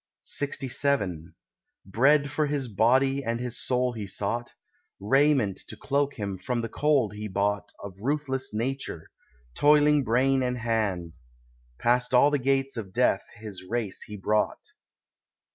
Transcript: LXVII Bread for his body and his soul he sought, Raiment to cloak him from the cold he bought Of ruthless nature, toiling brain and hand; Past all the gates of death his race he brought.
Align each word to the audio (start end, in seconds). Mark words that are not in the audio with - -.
LXVII 0.25 1.25
Bread 1.85 2.31
for 2.31 2.47
his 2.47 2.67
body 2.67 3.23
and 3.23 3.39
his 3.39 3.61
soul 3.63 3.93
he 3.93 4.07
sought, 4.07 4.51
Raiment 4.99 5.57
to 5.67 5.77
cloak 5.77 6.15
him 6.15 6.39
from 6.39 6.61
the 6.61 6.69
cold 6.69 7.13
he 7.13 7.27
bought 7.27 7.71
Of 7.83 7.99
ruthless 8.01 8.51
nature, 8.51 9.11
toiling 9.53 10.03
brain 10.03 10.41
and 10.41 10.57
hand; 10.57 11.19
Past 11.77 12.15
all 12.15 12.31
the 12.31 12.39
gates 12.39 12.77
of 12.77 12.93
death 12.93 13.25
his 13.35 13.61
race 13.69 14.01
he 14.01 14.17
brought. 14.17 14.69